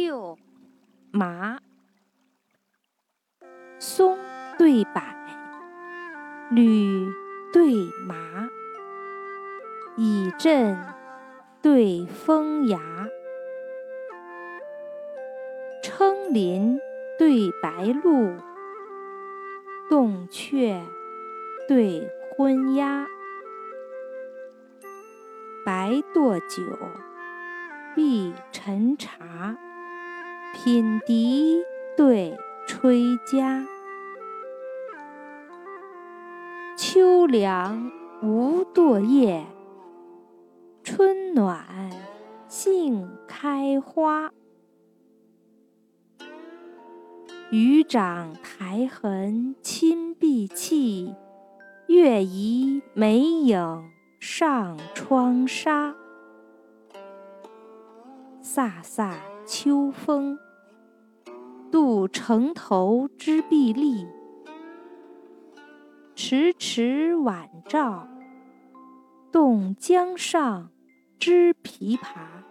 [0.00, 0.38] 六
[1.10, 1.58] 麻，
[3.80, 4.16] 松
[4.56, 5.02] 对柏，
[6.52, 7.12] 吕
[7.52, 7.74] 对
[8.06, 8.48] 麻，
[9.96, 10.78] 以阵
[11.60, 12.80] 对风牙，
[15.82, 16.78] 称林
[17.18, 18.38] 对白鹭，
[19.90, 20.80] 洞雀
[21.66, 23.04] 对昏鸦，
[25.66, 26.62] 白堕酒，
[27.96, 29.58] 碧沉茶，
[30.64, 31.62] 品笛
[31.96, 32.36] 对
[32.66, 33.64] 吹笳。
[36.76, 37.92] 秋凉
[38.24, 39.46] 无堕叶，
[40.82, 41.64] 春暖
[42.48, 44.32] 杏开花。
[47.52, 51.14] 渔掌苔痕侵碧砌，
[51.86, 55.94] 月移梅影上窗纱。
[58.42, 59.14] 飒飒
[59.46, 60.36] 秋风，
[61.70, 64.06] 渡城头之碧立；
[66.14, 68.08] 迟迟晚照，
[69.30, 70.70] 动江上
[71.18, 72.47] 之琵琶。